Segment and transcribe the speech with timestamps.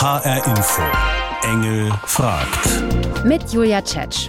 [0.00, 0.82] HR Info.
[1.42, 3.24] Engel fragt.
[3.24, 4.28] Mit Julia Tschetsch.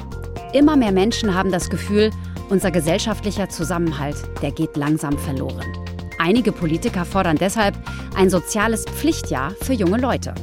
[0.51, 2.09] Immer mehr Menschen haben das Gefühl,
[2.49, 5.71] unser gesellschaftlicher Zusammenhalt, der geht langsam verloren.
[6.17, 7.75] Einige Politiker fordern deshalb
[8.15, 10.33] ein soziales Pflichtjahr für junge Leute.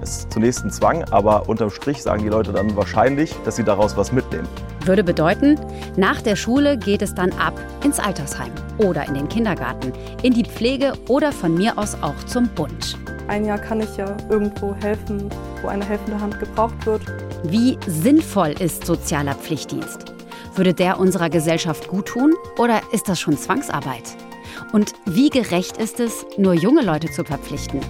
[0.00, 3.64] Es ist zunächst ein Zwang, aber unterm Strich sagen die Leute dann wahrscheinlich, dass sie
[3.64, 4.48] daraus was mitnehmen.
[4.84, 5.58] Würde bedeuten,
[5.96, 9.92] nach der Schule geht es dann ab ins Altersheim oder in den Kindergarten,
[10.22, 12.98] in die Pflege oder von mir aus auch zum Bund.
[13.28, 15.30] Ein Jahr kann ich ja irgendwo helfen,
[15.62, 17.02] wo eine helfende Hand gebraucht wird.
[17.44, 20.12] Wie sinnvoll ist sozialer Pflichtdienst?
[20.54, 24.14] Würde der unserer Gesellschaft guttun oder ist das schon Zwangsarbeit?
[24.72, 27.80] Und wie gerecht ist es, nur junge Leute zu verpflichten?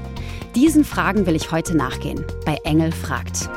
[0.55, 3.51] Diesen Fragen will ich heute nachgehen bei Engel fragt.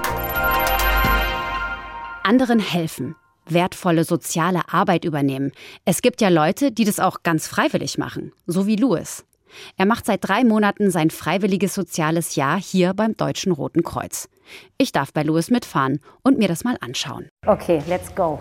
[2.23, 3.15] Anderen helfen,
[3.51, 5.51] wertvolle soziale Arbeit übernehmen.
[5.85, 9.25] Es gibt ja Leute, die das auch ganz freiwillig machen, so wie Louis.
[9.77, 14.29] Er macht seit drei Monaten sein freiwilliges soziales Jahr hier beim Deutschen Roten Kreuz.
[14.77, 17.29] Ich darf bei Louis mitfahren und mir das mal anschauen.
[17.45, 18.39] Okay, let's go.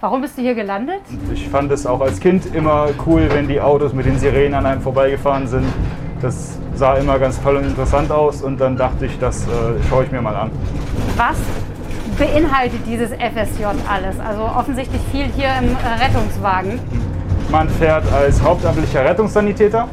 [0.00, 1.00] Warum bist du hier gelandet?
[1.32, 4.66] Ich fand es auch als Kind immer cool, wenn die Autos mit den Sirenen an
[4.66, 5.64] einem vorbeigefahren sind.
[6.24, 9.48] Das sah immer ganz toll und interessant aus und dann dachte ich, das äh,
[9.90, 10.50] schaue ich mir mal an.
[11.18, 11.36] Was
[12.18, 14.18] beinhaltet dieses FSJ alles?
[14.20, 16.80] Also offensichtlich viel hier im äh, Rettungswagen.
[17.50, 19.86] Man fährt als hauptamtlicher Rettungssanitäter.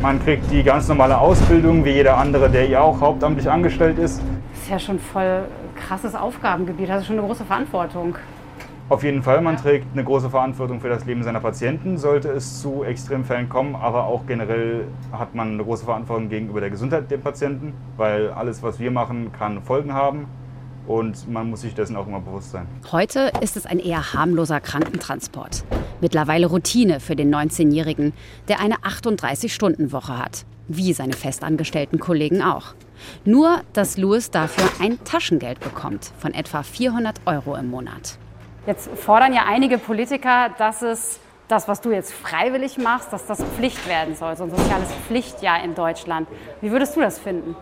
[0.00, 4.22] Man kriegt die ganz normale Ausbildung, wie jeder andere, der hier auch hauptamtlich angestellt ist.
[4.54, 5.42] Das ist ja schon voll
[5.86, 6.88] krasses Aufgabengebiet.
[6.88, 8.16] Das ist schon eine große Verantwortung.
[8.90, 12.60] Auf jeden Fall, man trägt eine große Verantwortung für das Leben seiner Patienten, sollte es
[12.60, 17.16] zu Extremfällen kommen, aber auch generell hat man eine große Verantwortung gegenüber der Gesundheit der
[17.16, 20.26] Patienten, weil alles, was wir machen, kann Folgen haben
[20.86, 22.66] und man muss sich dessen auch immer bewusst sein.
[22.92, 25.64] Heute ist es ein eher harmloser Krankentransport.
[26.02, 28.12] Mittlerweile Routine für den 19-Jährigen,
[28.48, 32.74] der eine 38-Stunden-Woche hat, wie seine festangestellten Kollegen auch.
[33.24, 38.18] Nur, dass Louis dafür ein Taschengeld bekommt von etwa 400 Euro im Monat.
[38.66, 43.42] Jetzt fordern ja einige Politiker, dass es das, was du jetzt freiwillig machst, dass das
[43.56, 46.26] Pflicht werden soll, so ein soziales Pflichtjahr in Deutschland.
[46.62, 47.54] Wie würdest du das finden?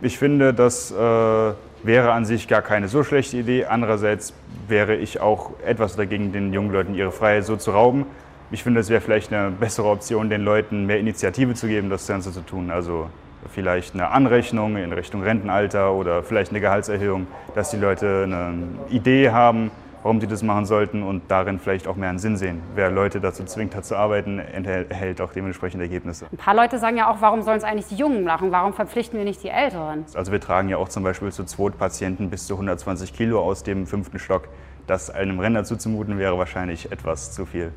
[0.00, 3.66] Ich finde, das äh, wäre an sich gar keine so schlechte Idee.
[3.66, 4.34] Andererseits
[4.66, 8.06] wäre ich auch etwas dagegen, den jungen Leuten ihre Freiheit so zu rauben.
[8.50, 12.08] Ich finde, es wäre vielleicht eine bessere Option, den Leuten mehr Initiative zu geben, das
[12.08, 12.72] Ganze zu tun.
[12.72, 13.08] Also
[13.52, 18.54] vielleicht eine Anrechnung in Richtung Rentenalter oder vielleicht eine Gehaltserhöhung, dass die Leute eine
[18.90, 19.70] Idee haben,
[20.02, 22.62] warum sie das machen sollten und darin vielleicht auch mehr einen Sinn sehen.
[22.74, 26.26] Wer Leute dazu zwingt, hat zu arbeiten, erhält auch dementsprechend Ergebnisse.
[26.30, 28.50] Ein paar Leute sagen ja auch, warum sollen es eigentlich die Jungen machen?
[28.50, 30.04] Warum verpflichten wir nicht die Älteren?
[30.14, 33.62] Also wir tragen ja auch zum Beispiel zu zweit Patienten bis zu 120 Kilo aus
[33.62, 34.48] dem fünften Stock.
[34.86, 37.72] Das einem Renner zuzumuten wäre wahrscheinlich etwas zu viel,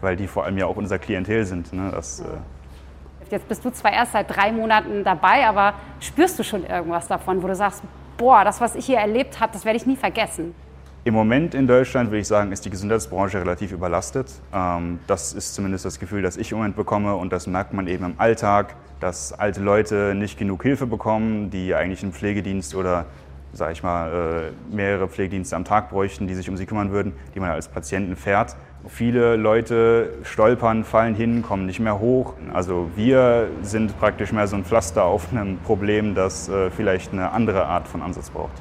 [0.00, 1.72] weil die vor allem ja auch unser Klientel sind.
[1.72, 1.90] Ne?
[1.92, 2.26] Das, ja.
[2.26, 7.06] äh Jetzt bist du zwar erst seit drei Monaten dabei, aber spürst du schon irgendwas
[7.06, 7.82] davon, wo du sagst,
[8.16, 10.52] boah, das, was ich hier erlebt habe, das werde ich nie vergessen?
[11.02, 14.30] Im Moment in Deutschland würde ich sagen, ist die Gesundheitsbranche relativ überlastet.
[14.52, 17.86] Ähm, das ist zumindest das Gefühl, das ich im Moment bekomme und das merkt man
[17.86, 23.06] eben im Alltag, dass alte Leute nicht genug Hilfe bekommen, die eigentlich einen Pflegedienst oder
[23.54, 27.14] sage ich mal, äh, mehrere Pflegedienste am Tag bräuchten, die sich um sie kümmern würden,
[27.34, 28.54] die man als Patienten fährt.
[28.86, 32.34] Viele Leute stolpern, fallen hin, kommen nicht mehr hoch.
[32.52, 37.30] Also wir sind praktisch mehr so ein Pflaster auf einem Problem, das äh, vielleicht eine
[37.30, 38.52] andere Art von Ansatz braucht.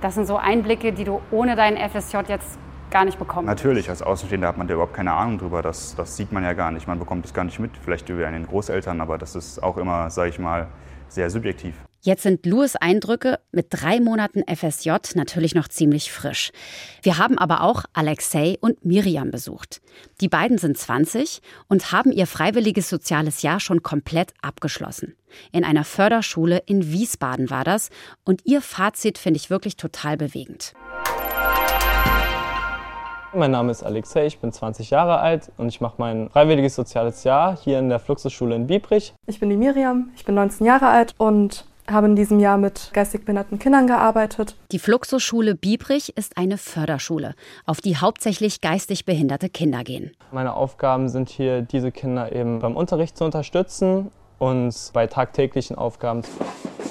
[0.00, 2.58] Das sind so Einblicke, die du ohne deinen FSJ jetzt
[2.90, 3.46] gar nicht bekommst.
[3.46, 5.62] Natürlich, als Außenstehender hat man da überhaupt keine Ahnung drüber.
[5.62, 6.86] Das, das sieht man ja gar nicht.
[6.86, 10.10] Man bekommt es gar nicht mit, vielleicht über einen Großeltern, aber das ist auch immer,
[10.10, 10.68] sage ich mal,
[11.08, 11.85] sehr subjektiv.
[12.06, 16.52] Jetzt sind Louis Eindrücke mit drei Monaten FSJ natürlich noch ziemlich frisch.
[17.02, 19.80] Wir haben aber auch Alexei und Miriam besucht.
[20.20, 25.16] Die beiden sind 20 und haben ihr freiwilliges soziales Jahr schon komplett abgeschlossen.
[25.50, 27.90] In einer Förderschule in Wiesbaden war das
[28.24, 30.74] und ihr Fazit finde ich wirklich total bewegend.
[33.34, 37.24] Mein Name ist Alexei, ich bin 20 Jahre alt und ich mache mein freiwilliges soziales
[37.24, 39.12] Jahr hier in der Fluxusschule in Biebrich.
[39.26, 42.90] Ich bin die Miriam, ich bin 19 Jahre alt und habe in diesem Jahr mit
[42.92, 44.56] geistig behinderten Kindern gearbeitet.
[44.72, 47.34] Die Fluxusschule Biebrich ist eine Förderschule,
[47.64, 50.12] auf die hauptsächlich geistig behinderte Kinder gehen.
[50.32, 56.22] Meine Aufgaben sind hier, diese Kinder eben beim Unterricht zu unterstützen und bei tagtäglichen Aufgaben.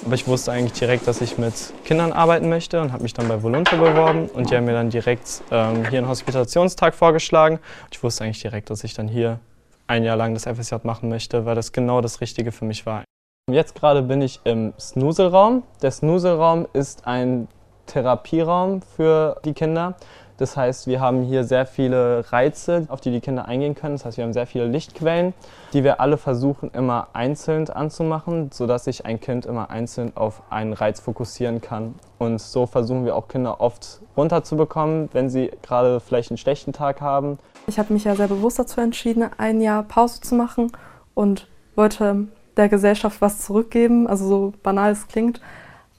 [0.06, 1.53] Aber ich wusste eigentlich direkt, dass ich mit
[1.83, 4.89] Kindern arbeiten möchte und habe mich dann bei Volunte beworben und die haben mir dann
[4.89, 7.59] direkt ähm, hier einen Hospitationstag vorgeschlagen.
[7.91, 9.39] Ich wusste eigentlich direkt, dass ich dann hier
[9.88, 13.03] ein Jahr lang das FSJ machen möchte, weil das genau das Richtige für mich war.
[13.51, 15.62] Jetzt gerade bin ich im Snuselraum.
[15.83, 17.47] Der Snuselraum ist ein
[17.86, 19.94] Therapieraum für die Kinder.
[20.38, 23.94] Das heißt, wir haben hier sehr viele Reize, auf die die Kinder eingehen können.
[23.94, 25.36] Das heißt, wir haben sehr viele Lichtquellen,
[25.74, 30.74] die wir alle versuchen immer einzeln anzumachen, sodass sich ein Kind immer einzeln auf einen
[30.74, 31.94] Reiz fokussieren kann.
[32.18, 37.00] Und so versuchen wir auch Kinder oft runterzubekommen, wenn sie gerade vielleicht einen schlechten Tag
[37.00, 37.38] haben.
[37.68, 40.71] Ich habe mich ja sehr bewusst dazu entschieden, ein Jahr Pause zu machen
[41.13, 45.41] und wollte der Gesellschaft was zurückgeben, also so banal es klingt.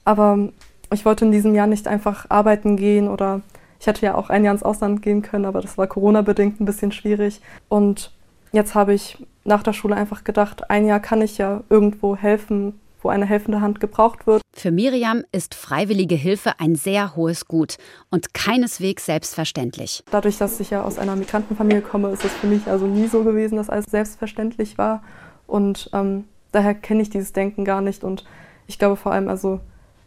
[0.05, 0.49] Aber
[0.93, 3.41] ich wollte in diesem Jahr nicht einfach arbeiten gehen oder
[3.79, 6.65] ich hätte ja auch ein Jahr ins Ausland gehen können, aber das war Corona-bedingt ein
[6.65, 7.41] bisschen schwierig.
[7.69, 8.11] Und
[8.51, 12.79] jetzt habe ich nach der Schule einfach gedacht, ein Jahr kann ich ja irgendwo helfen,
[13.01, 14.41] wo eine helfende Hand gebraucht wird.
[14.53, 17.77] Für Miriam ist freiwillige Hilfe ein sehr hohes Gut
[18.09, 20.03] und keineswegs selbstverständlich.
[20.09, 23.23] Dadurch, dass ich ja aus einer Migrantenfamilie komme, ist es für mich also nie so
[23.23, 25.03] gewesen, dass alles selbstverständlich war.
[25.45, 28.03] Und ähm, daher kenne ich dieses Denken gar nicht.
[28.03, 28.25] Und
[28.67, 29.59] ich glaube vor allem, also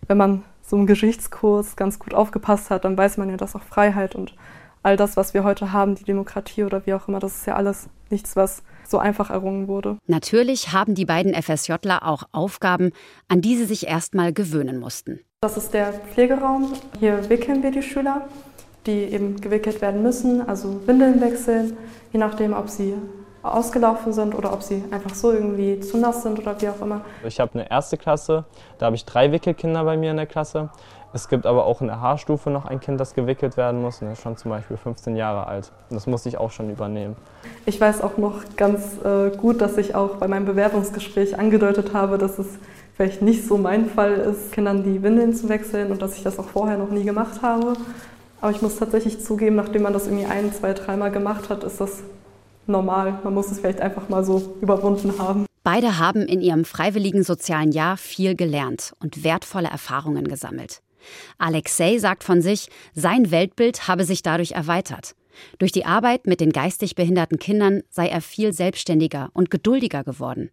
[0.06, 3.62] wenn man so im Geschichtskurs ganz gut aufgepasst hat, dann weiß man ja, dass auch
[3.62, 4.34] Freiheit und
[4.82, 7.56] all das, was wir heute haben, die Demokratie oder wie auch immer, das ist ja
[7.56, 9.98] alles nichts, was so einfach errungen wurde.
[10.06, 12.90] Natürlich haben die beiden FSJler auch Aufgaben,
[13.28, 15.20] an die sie sich erstmal gewöhnen mussten.
[15.42, 16.72] Das ist der Pflegeraum.
[16.98, 18.28] Hier wickeln wir die Schüler,
[18.86, 21.76] die eben gewickelt werden müssen, also Windeln wechseln,
[22.12, 22.94] je nachdem, ob sie
[23.42, 27.00] ausgelaufen sind oder ob sie einfach so irgendwie zu nass sind oder wie auch immer.
[27.24, 28.44] Ich habe eine erste Klasse,
[28.78, 30.70] da habe ich drei Wickelkinder bei mir in der Klasse.
[31.12, 34.08] Es gibt aber auch in der H-Stufe noch ein Kind, das gewickelt werden muss und
[34.08, 35.72] das ist schon zum Beispiel 15 Jahre alt.
[35.88, 37.16] Und das musste ich auch schon übernehmen.
[37.66, 42.16] Ich weiß auch noch ganz äh, gut, dass ich auch bei meinem Bewerbungsgespräch angedeutet habe,
[42.16, 42.46] dass es
[42.94, 46.38] vielleicht nicht so mein Fall ist, Kindern die Windeln zu wechseln und dass ich das
[46.38, 47.72] auch vorher noch nie gemacht habe.
[48.40, 51.80] Aber ich muss tatsächlich zugeben, nachdem man das irgendwie ein, zwei, dreimal gemacht hat, ist
[51.80, 52.02] das
[52.70, 53.18] normal.
[53.24, 55.46] Man muss es vielleicht einfach mal so überwunden haben.
[55.62, 60.80] Beide haben in ihrem freiwilligen sozialen Jahr viel gelernt und wertvolle Erfahrungen gesammelt.
[61.38, 65.14] Alexei sagt von sich, sein Weltbild habe sich dadurch erweitert.
[65.58, 70.50] Durch die Arbeit mit den geistig behinderten Kindern sei er viel selbstständiger und geduldiger geworden.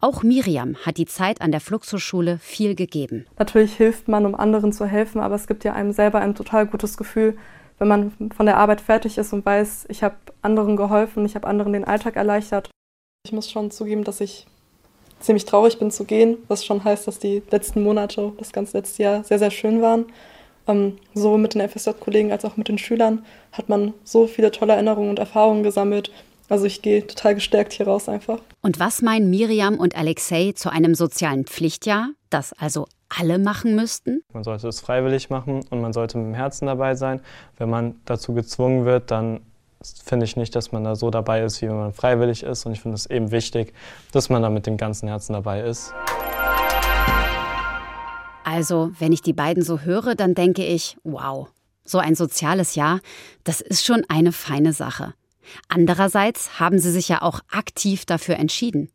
[0.00, 3.26] Auch Miriam hat die Zeit an der Fluxusschule viel gegeben.
[3.38, 6.66] Natürlich hilft man, um anderen zu helfen, aber es gibt ja einem selber ein total
[6.66, 7.36] gutes Gefühl,
[7.78, 11.46] wenn man von der Arbeit fertig ist und weiß, ich habe anderen geholfen, ich habe
[11.46, 12.70] anderen den Alltag erleichtert.
[13.24, 14.46] Ich muss schon zugeben, dass ich
[15.20, 19.02] ziemlich traurig bin zu gehen, was schon heißt, dass die letzten Monate, das ganze letzte
[19.04, 20.06] Jahr sehr, sehr schön waren.
[20.68, 24.74] Ähm, sowohl mit den FSJ-Kollegen als auch mit den Schülern hat man so viele tolle
[24.74, 26.12] Erinnerungen und Erfahrungen gesammelt.
[26.48, 28.38] Also ich gehe total gestärkt hier raus einfach.
[28.60, 34.22] Und was meinen Miriam und Alexei zu einem sozialen Pflichtjahr, das also alle machen müssten?
[34.32, 37.20] Man sollte es freiwillig machen und man sollte mit dem Herzen dabei sein.
[37.56, 39.40] Wenn man dazu gezwungen wird, dann
[40.04, 42.66] finde ich nicht, dass man da so dabei ist, wie wenn man freiwillig ist.
[42.66, 43.72] Und ich finde es eben wichtig,
[44.12, 45.92] dass man da mit dem ganzen Herzen dabei ist.
[48.44, 51.48] Also, wenn ich die beiden so höre, dann denke ich, wow,
[51.84, 53.00] so ein soziales Jahr,
[53.44, 55.14] das ist schon eine feine Sache.
[55.68, 58.90] Andererseits haben sie sich ja auch aktiv dafür entschieden.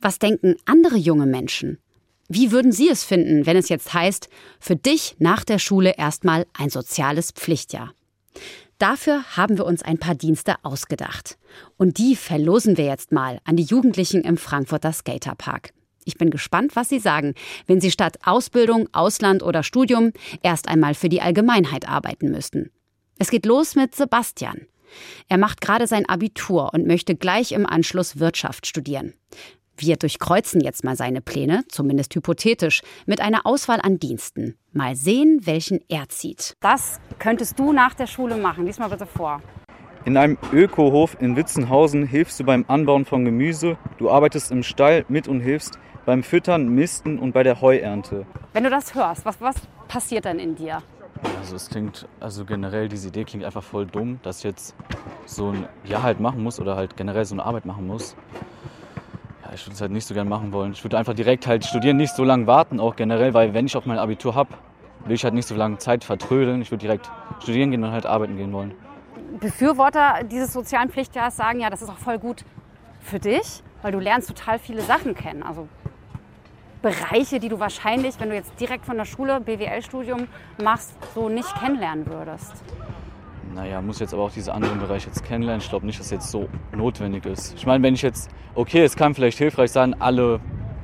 [0.00, 1.78] Was denken andere junge Menschen?
[2.34, 6.46] Wie würden Sie es finden, wenn es jetzt heißt, für dich nach der Schule erstmal
[6.54, 7.92] ein soziales Pflichtjahr?
[8.78, 11.36] Dafür haben wir uns ein paar Dienste ausgedacht.
[11.76, 15.74] Und die verlosen wir jetzt mal an die Jugendlichen im Frankfurter Skaterpark.
[16.06, 17.34] Ich bin gespannt, was Sie sagen,
[17.66, 20.12] wenn Sie statt Ausbildung, Ausland oder Studium
[20.42, 22.70] erst einmal für die Allgemeinheit arbeiten müssten.
[23.18, 24.62] Es geht los mit Sebastian.
[25.28, 29.12] Er macht gerade sein Abitur und möchte gleich im Anschluss Wirtschaft studieren.
[29.76, 34.56] Wir durchkreuzen jetzt mal seine Pläne, zumindest hypothetisch, mit einer Auswahl an Diensten.
[34.72, 36.56] Mal sehen, welchen er zieht.
[36.60, 38.66] Das könntest du nach der Schule machen.
[38.66, 39.40] Lies mal bitte vor.
[40.04, 43.78] In einem Ökohof in Witzenhausen hilfst du beim Anbauen von Gemüse.
[43.98, 48.26] Du arbeitest im Stall mit und hilfst beim Füttern, Misten und bei der Heuernte.
[48.52, 49.56] Wenn du das hörst, was, was
[49.88, 50.82] passiert dann in dir?
[51.38, 54.74] Also es klingt, also generell diese Idee klingt einfach voll dumm, dass ich jetzt
[55.24, 58.16] so ein Jahr halt machen muss oder halt generell so eine Arbeit machen muss
[59.54, 60.72] ich würde es halt nicht so gern machen wollen.
[60.72, 63.76] Ich würde einfach direkt halt studieren, nicht so lange warten, auch generell, weil wenn ich
[63.76, 64.54] auch mein Abitur habe,
[65.04, 66.62] will ich halt nicht so lange Zeit vertrödeln.
[66.62, 68.74] Ich würde direkt studieren gehen und halt arbeiten gehen wollen.
[69.40, 72.44] Befürworter dieses sozialen Pflichtjahres sagen ja, das ist auch voll gut
[73.00, 75.42] für dich, weil du lernst total viele Sachen kennen.
[75.42, 75.68] Also
[76.82, 80.26] Bereiche, die du wahrscheinlich, wenn du jetzt direkt von der Schule BWL-Studium
[80.62, 82.52] machst, so nicht kennenlernen würdest.
[83.54, 85.60] Naja, muss jetzt aber auch diese anderen Bereiche jetzt kennenlernen.
[85.62, 87.54] Ich glaube nicht, dass jetzt so notwendig ist.
[87.54, 90.40] Ich meine, wenn ich jetzt, okay, es kann vielleicht hilfreich sein, alle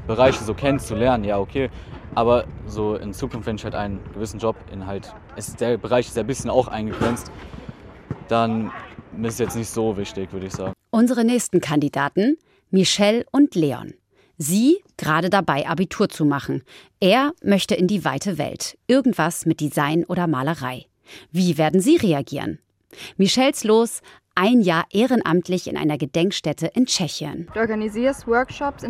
[0.06, 1.70] Bereiche so kennenzulernen, ja, okay.
[2.14, 6.08] Aber so in Zukunft, wenn ich halt einen gewissen Job in halt, ist der Bereich
[6.08, 7.30] ist ein bisschen auch eingegrenzt,
[8.28, 8.70] dann
[9.22, 10.72] ist es jetzt nicht so wichtig, würde ich sagen.
[10.90, 12.36] Unsere nächsten Kandidaten,
[12.70, 13.94] Michelle und Leon.
[14.36, 16.62] Sie gerade dabei, Abitur zu machen.
[17.00, 18.78] Er möchte in die weite Welt.
[18.86, 20.86] Irgendwas mit Design oder Malerei.
[21.32, 22.58] Wie werden Sie reagieren?
[23.16, 24.00] Michels Los,
[24.34, 27.48] ein Jahr ehrenamtlich in einer Gedenkstätte in Tschechien.
[27.52, 28.84] Du organisierst Workshops,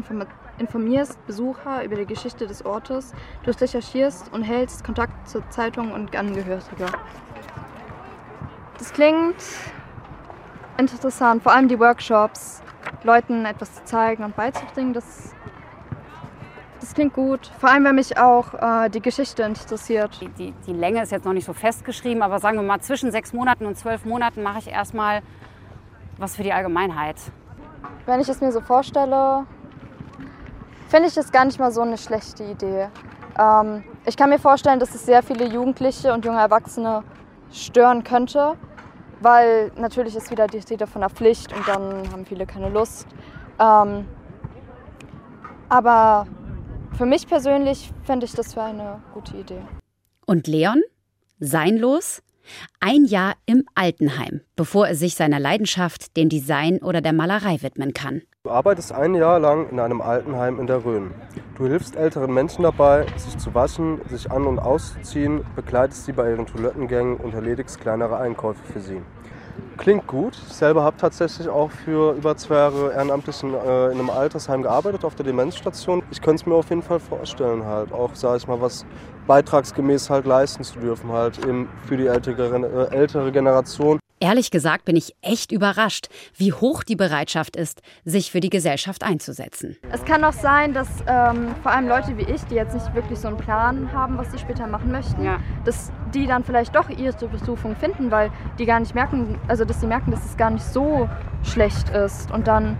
[0.58, 3.12] informierst Besucher über die Geschichte des Ortes,
[3.44, 6.86] du recherchierst und hältst Kontakt zur Zeitung und Angehörige.
[8.78, 9.36] Das klingt
[10.78, 12.62] interessant, vor allem die Workshops,
[13.02, 15.32] Leuten etwas zu zeigen und beizubringen, das
[16.80, 17.50] das klingt gut.
[17.58, 20.20] Vor allem, wenn mich auch äh, die Geschichte interessiert.
[20.20, 23.10] Die, die, die, Länge ist jetzt noch nicht so festgeschrieben, aber sagen wir mal, zwischen
[23.10, 25.22] sechs Monaten und zwölf Monaten mache ich erstmal
[26.18, 27.16] was für die Allgemeinheit.
[28.06, 29.46] Wenn ich es mir so vorstelle,
[30.88, 32.88] finde ich es gar nicht mal so eine schlechte Idee.
[33.38, 37.02] Ähm, ich kann mir vorstellen, dass es sehr viele Jugendliche und junge Erwachsene
[37.52, 38.54] stören könnte,
[39.20, 43.06] weil natürlich ist wieder die Rede von der Pflicht und dann haben viele keine Lust.
[43.58, 44.06] Ähm,
[45.68, 46.26] aber
[46.96, 49.62] für mich persönlich fände ich das für eine gute Idee.
[50.26, 50.82] Und Leon?
[51.40, 52.22] Sein Los?
[52.80, 57.92] Ein Jahr im Altenheim, bevor er sich seiner Leidenschaft, dem Design oder der Malerei widmen
[57.92, 58.22] kann.
[58.44, 61.12] Du arbeitest ein Jahr lang in einem Altenheim in der Rhön.
[61.56, 66.30] Du hilfst älteren Menschen dabei, sich zu waschen, sich an- und auszuziehen, begleitest sie bei
[66.30, 69.02] ihren Toilettengängen und erledigst kleinere Einkäufe für sie.
[69.78, 70.36] Klingt gut.
[70.48, 74.62] Ich selber habe tatsächlich auch für über zwei Jahre ehrenamtlich in, äh, in, einem Altersheim
[74.62, 76.02] gearbeitet, auf der Demenzstation.
[76.10, 78.84] Ich könnte es mir auf jeden Fall vorstellen, halt auch, sage ich mal, was
[79.28, 84.00] beitragsgemäß halt leisten zu dürfen, halt eben für die ältere, äh, ältere Generation.
[84.20, 89.04] Ehrlich gesagt bin ich echt überrascht, wie hoch die Bereitschaft ist, sich für die Gesellschaft
[89.04, 89.76] einzusetzen.
[89.92, 93.18] Es kann auch sein, dass ähm, vor allem Leute wie ich, die jetzt nicht wirklich
[93.18, 95.38] so einen Plan haben, was sie später machen möchten, ja.
[95.64, 99.80] dass die dann vielleicht doch ihre Berufung finden, weil die gar nicht merken, also dass
[99.80, 101.08] sie merken, dass es gar nicht so
[101.44, 102.76] schlecht ist und dann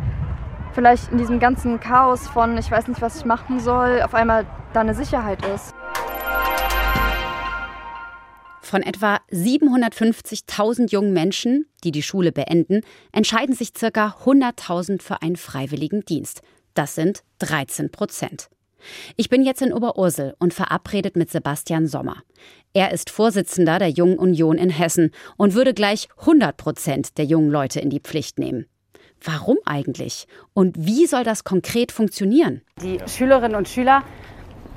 [0.72, 4.44] vielleicht in diesem ganzen Chaos von ich weiß nicht, was ich machen soll, auf einmal
[4.72, 5.74] da eine Sicherheit ist.
[8.68, 12.82] Von etwa 750.000 jungen Menschen, die die Schule beenden,
[13.12, 14.14] entscheiden sich ca.
[14.22, 16.42] 100.000 für einen freiwilligen Dienst.
[16.74, 18.50] Das sind 13 Prozent.
[19.16, 22.22] Ich bin jetzt in Oberursel und verabredet mit Sebastian Sommer.
[22.74, 27.48] Er ist Vorsitzender der Jungen Union in Hessen und würde gleich 100 Prozent der jungen
[27.48, 28.66] Leute in die Pflicht nehmen.
[29.24, 30.26] Warum eigentlich?
[30.52, 32.60] Und wie soll das konkret funktionieren?
[32.82, 34.04] Die Schülerinnen und Schüler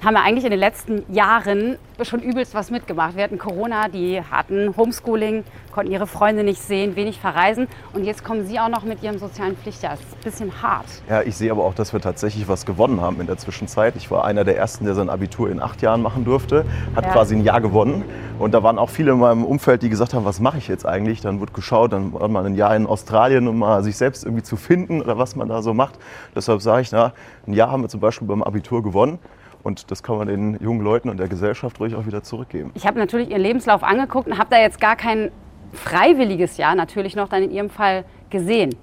[0.03, 3.15] haben wir eigentlich in den letzten Jahren schon übelst was mitgemacht.
[3.15, 7.67] Wir hatten Corona, die hatten Homeschooling, konnten ihre Freunde nicht sehen, wenig verreisen.
[7.93, 9.91] Und jetzt kommen Sie auch noch mit Ihrem sozialen Pflichtjahr.
[9.91, 10.88] Das ist ein bisschen hart.
[11.08, 13.96] Ja, ich sehe aber auch, dass wir tatsächlich was gewonnen haben in der Zwischenzeit.
[13.96, 16.65] Ich war einer der Ersten, der sein Abitur in acht Jahren machen durfte.
[16.96, 17.12] Hat ja.
[17.12, 18.03] quasi ein Jahr gewonnen.
[18.39, 20.88] Und da waren auch viele in meinem Umfeld, die gesagt haben, was mache ich jetzt
[20.88, 21.22] eigentlich?
[21.22, 24.43] Dann wurde geschaut, dann war man ein Jahr in Australien, um mal sich selbst irgendwie
[24.43, 26.00] zu finden oder was man da so macht.
[26.36, 27.13] Deshalb sage ich, na,
[27.46, 29.20] ein Jahr haben wir zum Beispiel beim Abitur gewonnen.
[29.63, 32.72] Und das kann man den jungen Leuten und der Gesellschaft ruhig auch wieder zurückgeben.
[32.74, 35.32] Ich habe natürlich Ihren Lebenslauf angeguckt und habe da jetzt gar kein
[35.74, 38.75] freiwilliges Jahr natürlich noch dann in Ihrem Fall gesehen.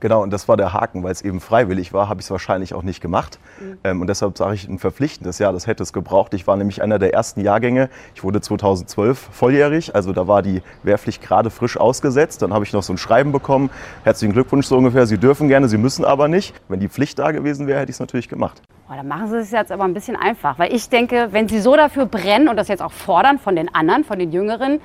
[0.00, 2.72] Genau, und das war der Haken, weil es eben freiwillig war, habe ich es wahrscheinlich
[2.72, 3.40] auch nicht gemacht.
[3.60, 3.78] Mhm.
[3.82, 6.34] Ähm, und deshalb sage ich ein verpflichtendes Jahr, das hätte es gebraucht.
[6.34, 7.90] Ich war nämlich einer der ersten Jahrgänge.
[8.14, 12.42] Ich wurde 2012 volljährig, also da war die Wehrpflicht gerade frisch ausgesetzt.
[12.42, 13.70] Dann habe ich noch so ein Schreiben bekommen.
[14.04, 15.06] Herzlichen Glückwunsch so ungefähr.
[15.06, 16.54] Sie dürfen gerne, Sie müssen aber nicht.
[16.68, 18.62] Wenn die Pflicht da gewesen wäre, hätte ich es natürlich gemacht.
[18.90, 21.60] Oh, dann machen Sie es jetzt aber ein bisschen einfach, weil ich denke, wenn Sie
[21.60, 24.80] so dafür brennen und das jetzt auch fordern von den anderen, von den Jüngeren,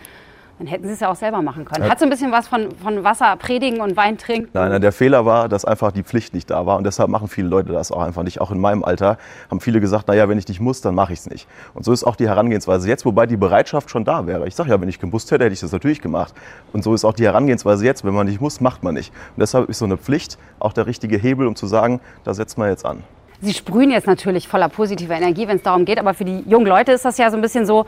[0.59, 1.89] dann hätten Sie es ja auch selber machen können.
[1.89, 4.49] Hat so ein bisschen was von, von Wasser predigen und Wein trinken?
[4.51, 6.77] Nein, nein, der Fehler war, dass einfach die Pflicht nicht da war.
[6.77, 8.41] Und deshalb machen viele Leute das auch einfach nicht.
[8.41, 9.17] Auch in meinem Alter
[9.49, 11.47] haben viele gesagt, naja, wenn ich nicht muss, dann mache ich es nicht.
[11.73, 14.47] Und so ist auch die Herangehensweise jetzt, wobei die Bereitschaft schon da wäre.
[14.49, 16.33] Ich sage ja, wenn ich gemusst hätte, hätte ich das natürlich gemacht.
[16.73, 19.13] Und so ist auch die Herangehensweise jetzt, wenn man nicht muss, macht man nicht.
[19.35, 22.57] Und deshalb ist so eine Pflicht auch der richtige Hebel, um zu sagen, da setzt
[22.57, 23.03] man jetzt an.
[23.43, 26.65] Sie sprühen jetzt natürlich voller positiver Energie, wenn es darum geht, aber für die jungen
[26.65, 27.85] Leute ist das ja so ein bisschen so,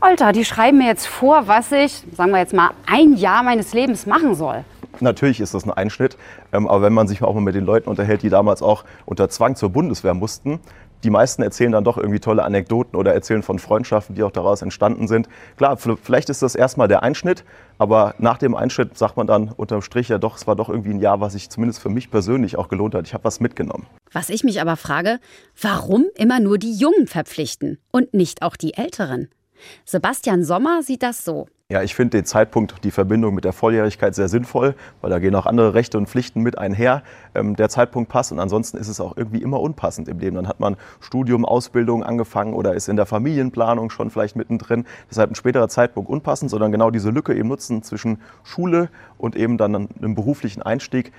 [0.00, 3.74] Alter, die schreiben mir jetzt vor, was ich, sagen wir jetzt mal, ein Jahr meines
[3.74, 4.64] Lebens machen soll.
[4.98, 6.16] Natürlich ist das ein Einschnitt,
[6.52, 9.28] ähm, aber wenn man sich auch mal mit den Leuten unterhält, die damals auch unter
[9.28, 10.58] Zwang zur Bundeswehr mussten,
[11.04, 14.62] die meisten erzählen dann doch irgendwie tolle Anekdoten oder erzählen von Freundschaften, die auch daraus
[14.62, 15.28] entstanden sind.
[15.56, 17.44] Klar, vielleicht ist das erstmal der Einschnitt,
[17.78, 20.90] aber nach dem Einschnitt sagt man dann unterm Strich ja doch, es war doch irgendwie
[20.90, 23.06] ein Jahr, was sich zumindest für mich persönlich auch gelohnt hat.
[23.06, 23.86] Ich habe was mitgenommen.
[24.12, 25.18] Was ich mich aber frage,
[25.60, 29.28] warum immer nur die Jungen verpflichten und nicht auch die Älteren?
[29.84, 31.46] Sebastian Sommer sieht das so.
[31.72, 35.34] Ja, ich finde den Zeitpunkt, die Verbindung mit der Volljährigkeit sehr sinnvoll, weil da gehen
[35.34, 37.02] auch andere Rechte und Pflichten mit einher.
[37.34, 40.36] Ähm, der Zeitpunkt passt und ansonsten ist es auch irgendwie immer unpassend im Leben.
[40.36, 44.84] Dann hat man Studium, Ausbildung angefangen oder ist in der Familienplanung schon vielleicht mittendrin.
[45.08, 49.56] Deshalb ein späterer Zeitpunkt unpassend, sondern genau diese Lücke eben nutzen zwischen Schule und eben
[49.56, 51.10] dann einem beruflichen Einstieg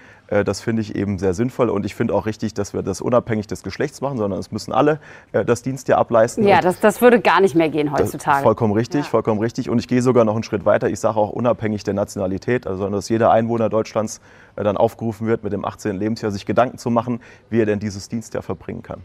[0.44, 3.48] das finde ich eben sehr sinnvoll und ich finde auch richtig, dass wir das unabhängig
[3.48, 5.00] des Geschlechts machen, sondern es müssen alle
[5.32, 6.48] äh, das Dienstjahr ableisten.
[6.48, 8.44] Ja, das, das würde gar nicht mehr gehen heutzutage.
[8.44, 9.10] Vollkommen richtig, ja.
[9.10, 9.70] vollkommen richtig.
[9.70, 10.90] Und ich gehe sogar noch einen Schritt weiter.
[10.90, 14.22] Ich sage auch unabhängig der Nationalität, also dass jeder Einwohner Deutschlands
[14.56, 15.98] äh, dann aufgerufen wird, mit dem 18.
[15.98, 19.02] Lebensjahr sich Gedanken zu machen, wie er denn dieses Dienstjahr verbringen kann.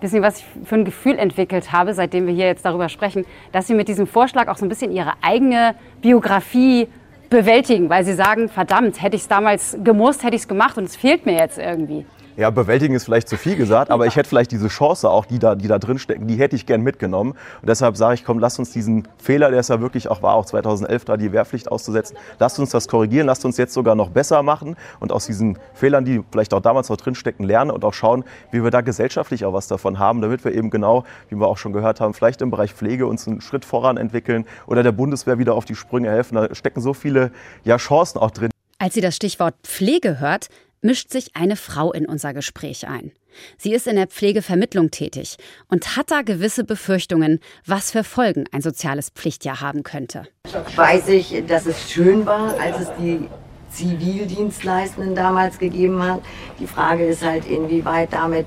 [0.00, 3.24] Wissen Sie, was ich für ein Gefühl entwickelt habe, seitdem wir hier jetzt darüber sprechen,
[3.52, 6.88] dass Sie mit diesem Vorschlag auch so ein bisschen Ihre eigene Biografie
[7.30, 10.84] bewältigen, weil Sie sagen, verdammt, hätte ich es damals gemusst, hätte ich es gemacht und
[10.84, 12.06] es fehlt mir jetzt irgendwie.
[12.36, 15.38] Ja, bewältigen ist vielleicht zu viel gesagt, aber ich hätte vielleicht diese Chance auch, die
[15.38, 17.32] da, die da drin stecken, die hätte ich gern mitgenommen.
[17.32, 20.34] Und deshalb sage ich, komm, lass uns diesen Fehler, der es ja wirklich auch war,
[20.34, 24.10] auch 2011 da die Wehrpflicht auszusetzen, lasst uns das korrigieren, lasst uns jetzt sogar noch
[24.10, 27.94] besser machen und aus diesen Fehlern, die vielleicht auch damals noch drinstecken, lernen und auch
[27.94, 31.46] schauen, wie wir da gesellschaftlich auch was davon haben, damit wir eben genau, wie wir
[31.46, 34.92] auch schon gehört haben, vielleicht im Bereich Pflege uns einen Schritt voran entwickeln oder der
[34.92, 36.34] Bundeswehr wieder auf die Sprünge helfen.
[36.34, 37.30] Da stecken so viele
[37.64, 38.50] ja, Chancen auch drin.
[38.78, 40.48] Als sie das Stichwort Pflege hört,
[40.82, 43.12] mischt sich eine Frau in unser Gespräch ein.
[43.58, 45.36] Sie ist in der Pflegevermittlung tätig
[45.68, 50.26] und hat da gewisse Befürchtungen, was für Folgen ein soziales Pflichtjahr haben könnte.
[50.74, 53.28] Weiß ich, dass es schön war, als es die
[53.70, 56.20] Zivildienstleistenden damals gegeben hat.
[56.58, 58.46] Die Frage ist halt, inwieweit damit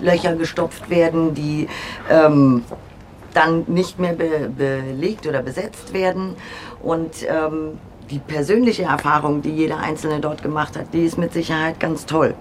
[0.00, 1.68] Löcher gestopft werden, die
[2.10, 2.64] ähm,
[3.32, 6.34] dann nicht mehr be belegt oder besetzt werden.
[6.82, 7.78] Und ähm,
[8.10, 12.34] die persönliche Erfahrung, die jeder Einzelne dort gemacht hat, die ist mit Sicherheit ganz toll.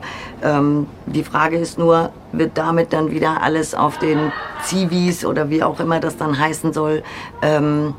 [0.44, 4.32] Ähm, die Frage ist nur, wird damit dann wieder alles auf den
[4.64, 7.04] Zivis oder wie auch immer das dann heißen soll,
[7.42, 7.96] ähm,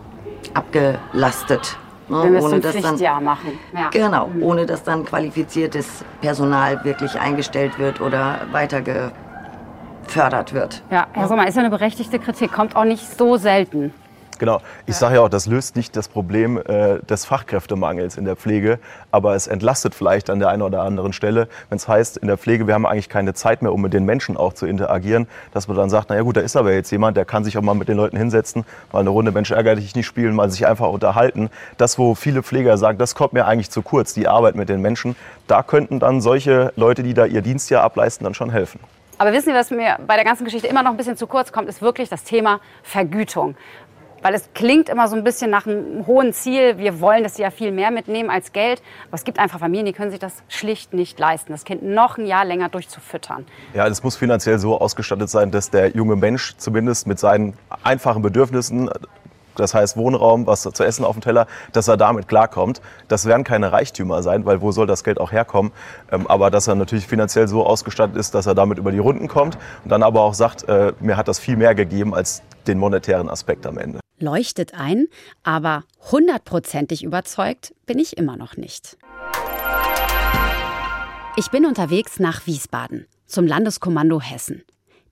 [0.54, 1.76] abgelastet?
[2.08, 2.22] Ne?
[2.22, 3.58] Wir müssen ohne das dann, machen.
[3.74, 3.88] Ja.
[3.90, 4.42] Genau, mhm.
[4.42, 10.82] ohne dass dann qualifiziertes Personal wirklich eingestellt wird oder weiter gefördert wird.
[10.90, 13.92] Ja, Herr Sommer, ist ja eine berechtigte Kritik, kommt auch nicht so selten.
[14.38, 14.60] Genau.
[14.86, 18.78] Ich sage ja auch, das löst nicht das Problem äh, des Fachkräftemangels in der Pflege,
[19.10, 22.36] aber es entlastet vielleicht an der einen oder anderen Stelle, wenn es heißt, in der
[22.36, 25.68] Pflege, wir haben eigentlich keine Zeit mehr, um mit den Menschen auch zu interagieren, dass
[25.68, 27.74] man dann sagt, naja gut, da ist aber jetzt jemand, der kann sich auch mal
[27.74, 30.88] mit den Leuten hinsetzen, mal eine Runde Mensch ärgere dich nicht spielen, mal sich einfach
[30.88, 31.50] unterhalten.
[31.76, 34.80] Das, wo viele Pfleger sagen, das kommt mir eigentlich zu kurz, die Arbeit mit den
[34.80, 35.16] Menschen,
[35.46, 38.80] da könnten dann solche Leute, die da ihr Dienstjahr ableisten, dann schon helfen.
[39.18, 41.50] Aber wissen Sie, was mir bei der ganzen Geschichte immer noch ein bisschen zu kurz
[41.50, 43.56] kommt, ist wirklich das Thema Vergütung.
[44.26, 46.78] Weil es klingt immer so ein bisschen nach einem hohen Ziel.
[46.78, 48.82] Wir wollen, dass sie ja viel mehr mitnehmen als Geld.
[49.06, 52.18] Aber es gibt einfach Familien, die können sich das schlicht nicht leisten, das Kind noch
[52.18, 53.46] ein Jahr länger durchzufüttern.
[53.72, 58.20] Ja, das muss finanziell so ausgestattet sein, dass der junge Mensch zumindest mit seinen einfachen
[58.20, 58.90] Bedürfnissen
[59.54, 62.82] das heißt Wohnraum, was zu essen auf dem Teller, dass er damit klarkommt.
[63.06, 65.70] Das werden keine Reichtümer sein, weil wo soll das Geld auch herkommen?
[66.10, 69.28] Ähm, aber dass er natürlich finanziell so ausgestattet ist, dass er damit über die Runden
[69.28, 72.78] kommt und dann aber auch sagt, äh, mir hat das viel mehr gegeben als den
[72.78, 75.06] monetären Aspekt am Ende leuchtet ein,
[75.42, 78.96] aber hundertprozentig überzeugt bin ich immer noch nicht.
[81.36, 84.62] Ich bin unterwegs nach Wiesbaden zum Landeskommando Hessen.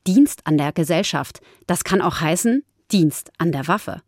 [0.06, 4.02] Dienst an der Gesellschaft, das kann auch heißen Dienst an der Waffe.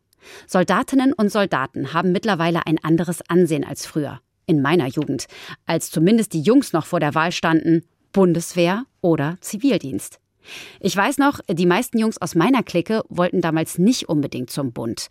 [0.47, 5.27] Soldatinnen und Soldaten haben mittlerweile ein anderes Ansehen als früher, in meiner Jugend,
[5.67, 10.19] als zumindest die Jungs noch vor der Wahl standen, Bundeswehr oder Zivildienst.
[10.81, 15.09] Ich weiß noch, die meisten Jungs aus meiner Clique wollten damals nicht unbedingt zum Bund.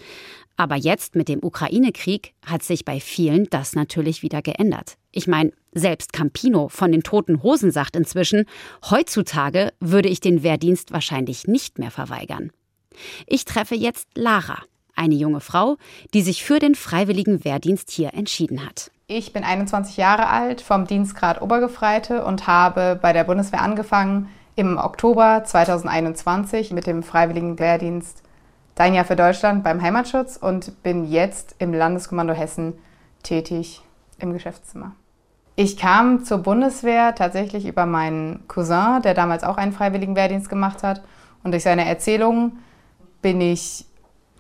[0.58, 4.98] Aber jetzt mit dem Ukraine-Krieg hat sich bei vielen das natürlich wieder geändert.
[5.12, 8.46] Ich meine, selbst Campino von den Toten Hosen sagt inzwischen,
[8.90, 12.52] heutzutage würde ich den Wehrdienst wahrscheinlich nicht mehr verweigern.
[13.28, 14.60] Ich treffe jetzt Lara,
[14.96, 15.76] eine junge Frau,
[16.14, 18.92] die sich für den freiwilligen Wehrdienst hier entschieden hat.
[19.08, 24.78] Ich bin 21 Jahre alt, vom Dienstgrad Obergefreite und habe bei der Bundeswehr angefangen, im
[24.78, 28.26] Oktober 2021 mit dem Freiwilligen Wehrdienst
[28.76, 32.74] Dein Jahr für Deutschland beim Heimatschutz und bin jetzt im Landeskommando Hessen
[33.24, 33.82] tätig
[34.20, 34.92] im Geschäftszimmer.
[35.56, 40.84] Ich kam zur Bundeswehr tatsächlich über meinen Cousin, der damals auch einen Freiwilligen Wehrdienst gemacht
[40.84, 41.02] hat.
[41.42, 42.60] Und durch seine Erzählungen
[43.22, 43.86] bin ich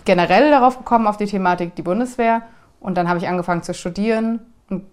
[0.03, 2.41] generell darauf gekommen, auf die Thematik die Bundeswehr.
[2.81, 4.83] Und dann habe ich angefangen zu studieren und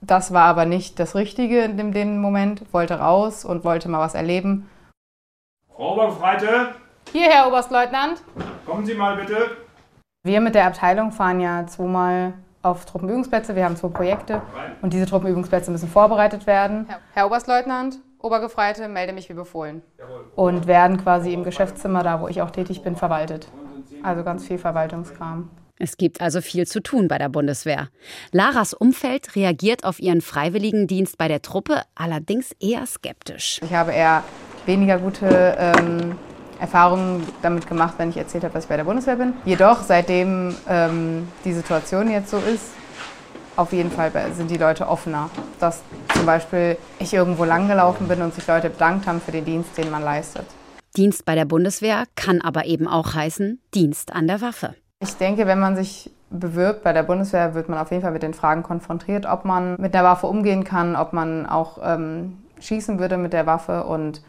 [0.00, 4.14] das war aber nicht das Richtige in dem Moment, wollte raus und wollte mal was
[4.14, 4.68] erleben.
[5.74, 6.74] Frau Obergefreite!
[7.12, 8.22] Hier, Herr Oberstleutnant.
[8.66, 9.56] Kommen Sie mal bitte.
[10.24, 13.56] Wir mit der Abteilung fahren ja zweimal auf Truppenübungsplätze.
[13.56, 14.42] Wir haben zwei Projekte
[14.82, 16.86] und diese Truppenübungsplätze müssen vorbereitet werden.
[17.14, 19.82] Herr Oberstleutnant, Obergefreite, melde mich wie befohlen.
[20.34, 23.48] Und werden quasi im Geschäftszimmer, da wo ich auch tätig bin, verwaltet.
[24.02, 25.50] Also ganz viel Verwaltungskram.
[25.78, 27.88] Es gibt also viel zu tun bei der Bundeswehr.
[28.32, 33.60] Laras Umfeld reagiert auf ihren Freiwilligendienst bei der Truppe allerdings eher skeptisch.
[33.62, 34.24] Ich habe eher
[34.66, 36.16] weniger gute ähm,
[36.60, 39.34] Erfahrungen damit gemacht, wenn ich erzählt habe, dass ich bei der Bundeswehr bin.
[39.44, 42.64] Jedoch, seitdem ähm, die Situation jetzt so ist,
[43.56, 45.30] auf jeden Fall sind die Leute offener.
[45.58, 45.82] Dass
[46.14, 49.90] zum Beispiel ich irgendwo langgelaufen bin und sich Leute bedankt haben für den Dienst, den
[49.90, 50.46] man leistet.
[50.96, 54.74] Dienst bei der Bundeswehr kann aber eben auch heißen Dienst an der Waffe.
[55.00, 58.22] Ich denke, wenn man sich bewirbt bei der Bundeswehr, wird man auf jeden Fall mit
[58.22, 62.98] den Fragen konfrontiert, ob man mit der Waffe umgehen kann, ob man auch ähm, schießen
[62.98, 63.84] würde mit der Waffe.
[63.84, 64.22] Und,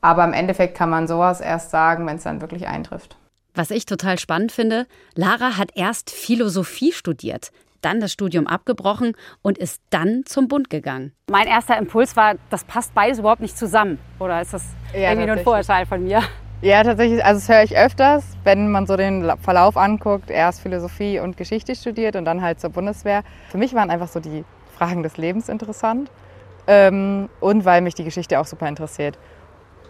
[0.00, 3.16] aber im Endeffekt kann man sowas erst sagen, wenn es dann wirklich eintrifft.
[3.54, 9.12] Was ich total spannend finde, Lara hat erst Philosophie studiert, dann das Studium abgebrochen
[9.42, 11.12] und ist dann zum Bund gegangen.
[11.30, 13.98] Mein erster Impuls war, das passt beides überhaupt nicht zusammen.
[14.18, 16.22] Oder ist das ja, irgendwie nur ein Vorurteil von mir?
[16.62, 17.24] Ja, tatsächlich.
[17.24, 20.30] Also das höre ich öfters, wenn man so den Verlauf anguckt.
[20.30, 23.22] Erst Philosophie und Geschichte studiert und dann halt zur Bundeswehr.
[23.50, 24.44] Für mich waren einfach so die
[24.76, 26.10] Fragen des Lebens interessant.
[26.66, 29.18] Ähm, und weil mich die Geschichte auch super interessiert.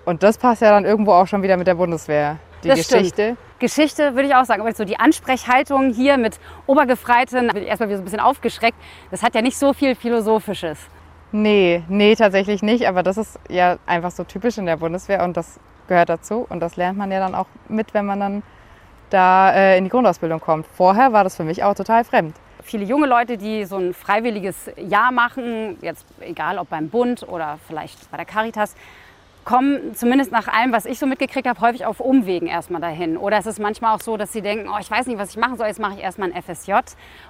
[0.05, 2.39] Und das passt ja dann irgendwo auch schon wieder mit der Bundeswehr.
[2.63, 3.23] Die das Geschichte.
[3.23, 3.39] Stimmt.
[3.59, 4.61] Geschichte würde ich auch sagen.
[4.61, 8.77] Aber so die Ansprechhaltung hier mit Obergefreiten, bin ich erstmal wieder so ein bisschen aufgeschreckt.
[9.11, 10.79] Das hat ja nicht so viel Philosophisches.
[11.33, 12.89] Nee, nee, tatsächlich nicht.
[12.89, 16.47] Aber das ist ja einfach so typisch in der Bundeswehr und das gehört dazu.
[16.49, 18.43] Und das lernt man ja dann auch mit, wenn man dann
[19.11, 20.67] da äh, in die Grundausbildung kommt.
[20.67, 22.37] Vorher war das für mich auch total fremd.
[22.63, 27.59] Viele junge Leute, die so ein freiwilliges Jahr machen, jetzt egal ob beim Bund oder
[27.67, 28.75] vielleicht bei der Caritas,
[29.45, 33.17] kommen zumindest nach allem, was ich so mitgekriegt habe, häufig auf Umwegen erstmal dahin.
[33.17, 35.37] Oder es ist manchmal auch so, dass sie denken, oh, ich weiß nicht, was ich
[35.37, 36.73] machen soll, jetzt mache ich erstmal ein FSJ.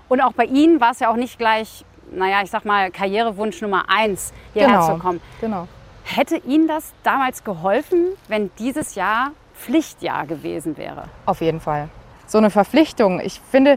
[0.09, 3.61] Und auch bei ihnen war es ja auch nicht gleich, naja, ich sag mal, Karrierewunsch
[3.61, 5.21] Nummer eins, hierher genau, zu kommen.
[5.43, 5.69] Genau.
[6.09, 11.05] Hätte Ihnen das damals geholfen, wenn dieses Jahr Pflichtjahr gewesen wäre?
[11.27, 11.89] Auf jeden Fall.
[12.29, 13.19] So eine Verpflichtung.
[13.21, 13.77] Ich finde,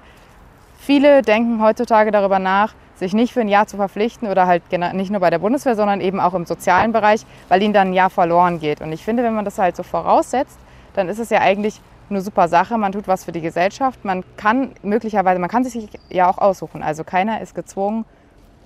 [0.77, 4.61] viele denken heutzutage darüber nach, sich nicht für ein Jahr zu verpflichten oder halt
[4.93, 7.93] nicht nur bei der Bundeswehr, sondern eben auch im sozialen Bereich, weil ihnen dann ein
[7.93, 8.81] Jahr verloren geht.
[8.81, 10.59] Und ich finde, wenn man das halt so voraussetzt,
[10.93, 12.77] dann ist es ja eigentlich eine super Sache.
[12.77, 14.05] Man tut was für die Gesellschaft.
[14.05, 16.83] Man kann möglicherweise, man kann sich ja auch aussuchen.
[16.83, 18.05] Also keiner ist gezwungen,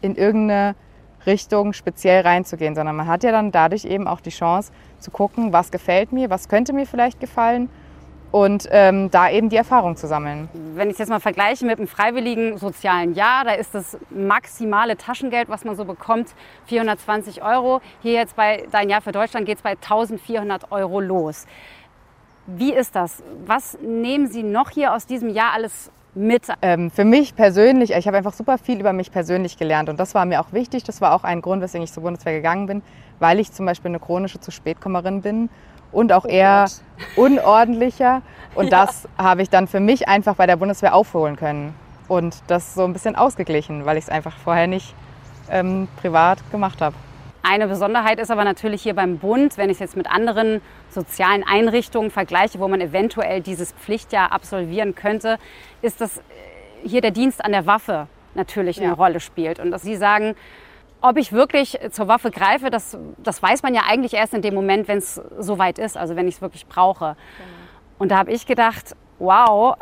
[0.01, 0.75] in irgendeine
[1.25, 5.53] Richtung speziell reinzugehen, sondern man hat ja dann dadurch eben auch die Chance zu gucken,
[5.53, 7.69] was gefällt mir, was könnte mir vielleicht gefallen
[8.33, 10.49] und ähm, da eben die Erfahrung zu sammeln.
[10.73, 14.97] Wenn ich es jetzt mal vergleiche mit einem freiwilligen sozialen Jahr, da ist das maximale
[14.97, 16.33] Taschengeld, was man so bekommt,
[16.65, 17.79] 420 Euro.
[18.01, 21.45] Hier jetzt bei Dein Jahr für Deutschland geht es bei 1400 Euro los.
[22.47, 23.21] Wie ist das?
[23.45, 26.47] Was nehmen Sie noch hier aus diesem Jahr alles mit?
[26.61, 30.15] Ähm, für mich persönlich, ich habe einfach super viel über mich persönlich gelernt und das
[30.15, 30.83] war mir auch wichtig.
[30.83, 32.81] Das war auch ein Grund, weswegen ich zur Bundeswehr gegangen bin,
[33.19, 35.49] weil ich zum Beispiel eine chronische zu Spätkommerin bin
[35.91, 37.05] und auch oh eher Gott.
[37.25, 38.21] unordentlicher.
[38.55, 38.85] Und ja.
[38.85, 41.73] das habe ich dann für mich einfach bei der Bundeswehr aufholen können
[42.07, 44.93] und das so ein bisschen ausgeglichen, weil ich es einfach vorher nicht
[45.49, 46.95] ähm, privat gemacht habe.
[47.45, 51.43] Eine Besonderheit ist aber natürlich hier beim Bund, wenn ich es jetzt mit anderen sozialen
[51.43, 55.37] Einrichtungen vergleiche, wo man eventuell dieses Pflichtjahr absolvieren könnte,
[55.81, 56.21] ist, dass äh,
[56.85, 58.83] hier der Dienst an der Waffe natürlich ja.
[58.83, 59.59] eine Rolle spielt.
[59.59, 60.35] Und dass Sie sagen,
[61.01, 64.53] ob ich wirklich zur Waffe greife, das, das weiß man ja eigentlich erst in dem
[64.53, 67.17] Moment, wenn es soweit ist, also wenn ich es wirklich brauche.
[67.37, 67.49] Genau.
[67.99, 69.75] Und da habe ich gedacht, wow,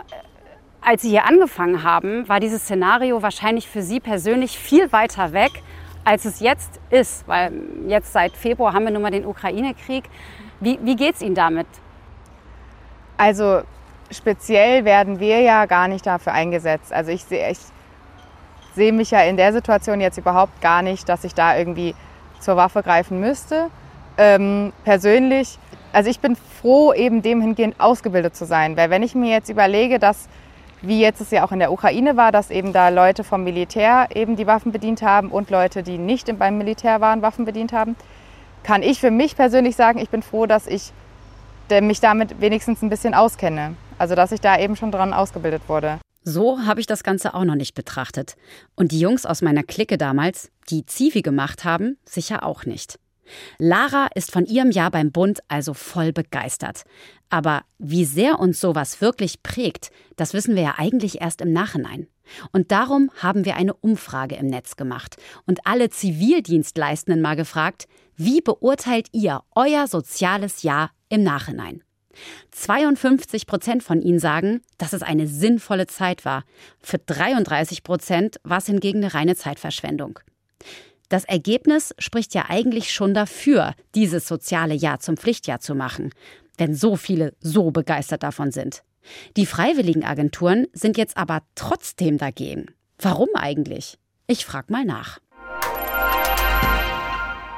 [0.82, 5.52] als Sie hier angefangen haben, war dieses Szenario wahrscheinlich für Sie persönlich viel weiter weg,
[6.04, 7.54] als es jetzt ist, weil
[7.88, 10.06] jetzt seit Februar haben wir nun mal den Ukraine-Krieg.
[10.60, 11.68] Wie, wie geht es Ihnen damit?
[13.18, 13.62] Also
[14.10, 16.92] speziell werden wir ja gar nicht dafür eingesetzt.
[16.92, 17.60] Also ich sehe ich
[18.74, 21.94] sehe mich ja in der Situation jetzt überhaupt gar nicht, dass ich da irgendwie
[22.40, 23.68] zur Waffe greifen müsste.
[24.18, 25.58] Ähm, persönlich,
[25.94, 29.50] also ich bin froh, eben dem hingehend ausgebildet zu sein, weil wenn ich mir jetzt
[29.50, 30.28] überlege, dass
[30.82, 34.08] wie jetzt es ja auch in der Ukraine war, dass eben da Leute vom Militär
[34.14, 37.96] eben die Waffen bedient haben und Leute, die nicht beim Militär waren, Waffen bedient haben,
[38.64, 40.92] kann ich für mich persönlich sagen, ich bin froh, dass ich
[41.82, 43.76] mich damit wenigstens ein bisschen auskenne.
[43.98, 46.00] Also dass ich da eben schon dran ausgebildet wurde.
[46.24, 48.36] So habe ich das Ganze auch noch nicht betrachtet.
[48.76, 53.00] Und die Jungs aus meiner Clique damals, die Zivi gemacht haben, sicher auch nicht.
[53.58, 56.84] Lara ist von ihrem Jahr beim Bund also voll begeistert.
[57.32, 62.08] Aber wie sehr uns sowas wirklich prägt, das wissen wir ja eigentlich erst im Nachhinein.
[62.52, 65.16] Und darum haben wir eine Umfrage im Netz gemacht
[65.48, 71.84] und alle Zivildienstleistenden mal gefragt, wie beurteilt ihr euer soziales Jahr im Nachhinein?
[72.52, 76.44] 52 Prozent von ihnen sagen, dass es eine sinnvolle Zeit war.
[76.82, 80.20] Für 33 Prozent war es hingegen eine reine Zeitverschwendung.
[81.08, 86.12] Das Ergebnis spricht ja eigentlich schon dafür, dieses soziale Jahr zum Pflichtjahr zu machen,
[86.62, 88.84] wenn so viele so begeistert davon sind.
[89.36, 92.68] Die Freiwilligenagenturen sind jetzt aber trotzdem dagegen.
[93.00, 93.98] Warum eigentlich?
[94.28, 95.18] Ich frag mal nach.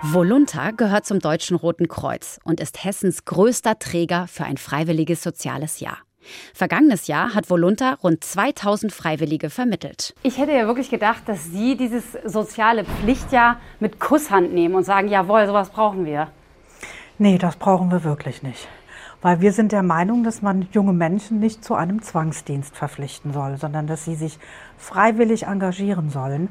[0.02, 5.82] Volunta gehört zum Deutschen Roten Kreuz und ist Hessens größter Träger für ein freiwilliges soziales
[5.82, 5.98] Jahr.
[6.54, 10.16] Vergangenes Jahr hat Volunta rund 2000 Freiwillige vermittelt.
[10.24, 15.10] Ich hätte ja wirklich gedacht, dass Sie dieses soziale Pflichtjahr mit Kusshand nehmen und sagen,
[15.10, 16.30] jawohl, sowas brauchen wir.
[17.18, 18.70] Nee, das brauchen wir wirklich nicht.
[19.24, 23.58] Weil wir sind der Meinung, dass man junge Menschen nicht zu einem Zwangsdienst verpflichten soll,
[23.58, 24.38] sondern dass sie sich
[24.78, 26.50] freiwillig engagieren sollen.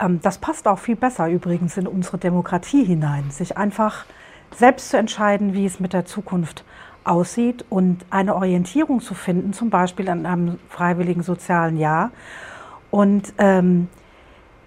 [0.00, 4.06] Ähm, das passt auch viel besser übrigens in unsere Demokratie hinein, sich einfach
[4.56, 6.64] selbst zu entscheiden, wie es mit der Zukunft
[7.02, 12.12] aussieht und eine Orientierung zu finden, zum Beispiel in einem freiwilligen sozialen Jahr.
[12.92, 13.88] Und ähm,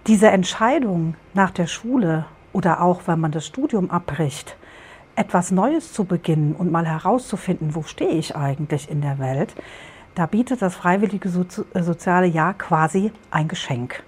[0.07, 4.57] diese Entscheidung nach der Schule oder auch wenn man das Studium abbricht,
[5.19, 9.53] etwas Neues zu beginnen und mal herauszufinden, wo stehe ich eigentlich in der Welt,
[10.15, 14.01] da bietet das freiwillige soziale Jahr quasi ein Geschenk.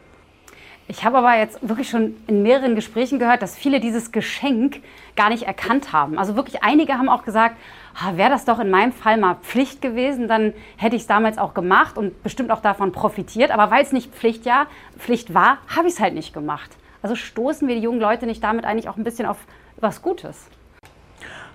[0.87, 4.81] Ich habe aber jetzt wirklich schon in mehreren Gesprächen gehört, dass viele dieses Geschenk
[5.17, 6.17] gar nicht erkannt haben.
[6.17, 7.55] Also wirklich einige haben auch gesagt,
[7.93, 11.37] ah, wäre das doch in meinem Fall mal Pflicht gewesen, dann hätte ich es damals
[11.37, 13.51] auch gemacht und bestimmt auch davon profitiert.
[13.51, 14.65] Aber weil es nicht Pflicht, ja,
[14.97, 16.71] Pflicht war, habe ich es halt nicht gemacht.
[17.01, 19.37] Also stoßen wir die jungen Leute nicht damit eigentlich auch ein bisschen auf
[19.77, 20.49] was Gutes?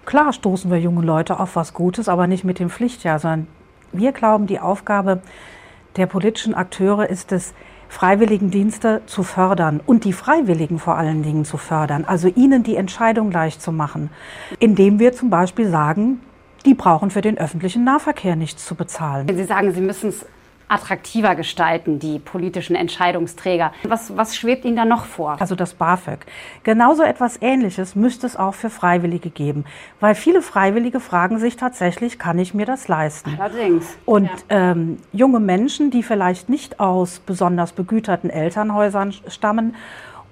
[0.07, 3.49] Klar stoßen wir junge Leute auf was Gutes, aber nicht mit dem Pflichtjahr, sondern
[3.93, 5.21] wir glauben, die Aufgabe
[5.97, 7.55] der politischen Akteure ist es,
[7.89, 13.31] Freiwilligendienste zu fördern und die Freiwilligen vor allen Dingen zu fördern, also ihnen die Entscheidung
[13.31, 14.11] leicht zu machen,
[14.59, 16.21] indem wir zum Beispiel sagen,
[16.65, 19.29] die brauchen für den öffentlichen Nahverkehr nichts zu bezahlen.
[19.33, 20.27] Sie sagen, Sie müssen es
[20.69, 23.73] attraktiver gestalten, die politischen Entscheidungsträger.
[23.85, 25.37] Was, was schwebt Ihnen da noch vor?
[25.41, 26.27] Also das BAföG.
[26.65, 29.65] Genauso etwas Ähnliches müsste es auch für Freiwillige geben,
[30.01, 33.39] weil viele Freiwillige fragen sich tatsächlich, kann ich mir das leisten?
[33.39, 33.97] Allerdings.
[34.05, 34.73] Und ja.
[34.73, 39.75] ähm, junge Menschen, die vielleicht nicht aus besonders begüterten Elternhäusern stammen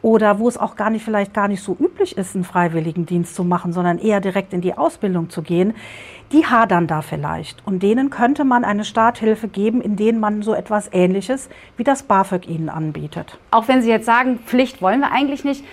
[0.04, 3.42] oder wo es auch gar nicht vielleicht gar nicht so üblich ist, einen Freiwilligendienst zu
[3.42, 5.72] machen, sondern eher direkt in die Ausbildung zu gehen,
[6.30, 7.66] die hadern da vielleicht.
[7.66, 12.02] Und denen könnte man eine Starthilfe geben, in denen man so etwas Ähnliches wie das
[12.02, 13.38] BAföG ihnen anbietet.
[13.50, 15.64] Auch wenn Sie jetzt sagen, Pflicht wollen wir eigentlich nicht,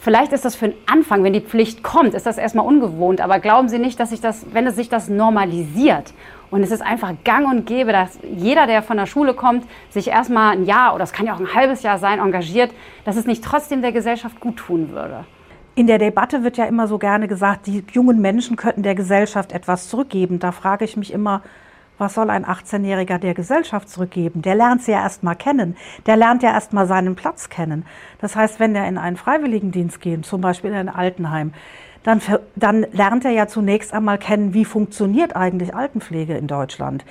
[0.00, 3.20] Vielleicht ist das für den Anfang, wenn die Pflicht kommt, ist das erstmal ungewohnt.
[3.20, 6.14] Aber glauben Sie nicht, dass sich das, wenn es sich das normalisiert
[6.50, 10.08] und es ist einfach gang und gäbe, dass jeder, der von der Schule kommt, sich
[10.08, 12.70] erstmal ein Jahr oder es kann ja auch ein halbes Jahr sein, engagiert,
[13.04, 15.24] dass es nicht trotzdem der Gesellschaft gut tun würde.
[15.74, 19.52] In der Debatte wird ja immer so gerne gesagt, die jungen Menschen könnten der Gesellschaft
[19.52, 20.40] etwas zurückgeben.
[20.40, 21.42] Da frage ich mich immer,
[21.98, 24.42] was soll ein 18-Jähriger der Gesellschaft zurückgeben?
[24.42, 25.76] Der lernt sie ja erst mal kennen.
[26.06, 27.84] Der lernt ja erst mal seinen Platz kennen.
[28.20, 31.52] Das heißt, wenn er in einen Freiwilligendienst geht, zum Beispiel in ein Altenheim,
[32.02, 32.20] dann,
[32.56, 37.04] dann lernt er ja zunächst einmal kennen, wie funktioniert eigentlich Altenpflege in Deutschland.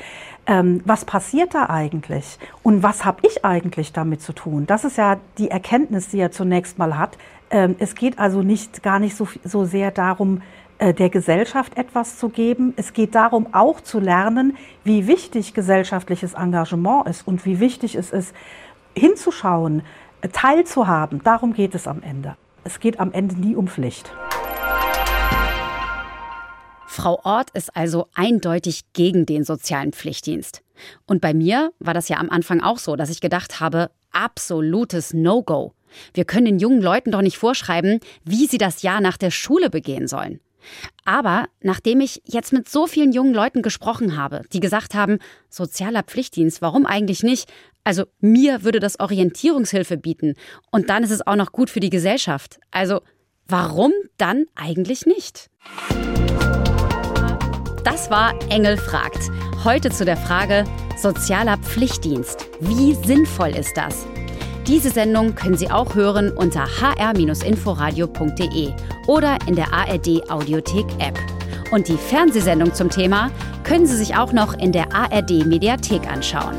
[0.46, 2.40] Ähm, was passiert da eigentlich?
[2.64, 4.66] Und was habe ich eigentlich damit zu tun?
[4.66, 7.18] Das ist ja die Erkenntnis, die er zunächst mal hat.
[7.50, 10.42] Ähm, es geht also nicht, gar nicht so, so sehr darum,
[10.80, 12.74] äh, der Gesellschaft etwas zu geben.
[12.78, 18.12] Es geht darum, auch zu lernen, wie wichtig gesellschaftliches Engagement ist und wie wichtig es
[18.12, 18.34] ist,
[18.96, 19.82] hinzuschauen,
[20.22, 21.22] äh, teilzuhaben.
[21.24, 22.36] Darum geht es am Ende.
[22.68, 24.12] Es geht am Ende nie um Pflicht.
[26.86, 30.64] Frau Ort ist also eindeutig gegen den sozialen Pflichtdienst.
[31.06, 35.14] Und bei mir war das ja am Anfang auch so, dass ich gedacht habe, absolutes
[35.14, 35.76] No-Go.
[36.14, 39.70] Wir können den jungen Leuten doch nicht vorschreiben, wie sie das Jahr nach der Schule
[39.70, 40.42] begehen sollen.
[41.06, 46.04] Aber nachdem ich jetzt mit so vielen jungen Leuten gesprochen habe, die gesagt haben, sozialer
[46.04, 47.50] Pflichtdienst, warum eigentlich nicht?
[47.88, 50.34] Also mir würde das Orientierungshilfe bieten
[50.72, 52.60] und dann ist es auch noch gut für die Gesellschaft.
[52.70, 53.00] Also
[53.48, 55.50] warum dann eigentlich nicht?
[57.86, 59.30] Das war Engel fragt.
[59.64, 60.66] Heute zu der Frage
[60.98, 62.46] sozialer Pflichtdienst.
[62.60, 64.06] Wie sinnvoll ist das?
[64.68, 68.74] Diese Sendung können Sie auch hören unter hr-inforadio.de
[69.08, 71.18] oder in der ARD Audiothek App.
[71.72, 73.32] Und die Fernsehsendung zum Thema
[73.64, 76.58] können Sie sich auch noch in der ARD Mediathek anschauen.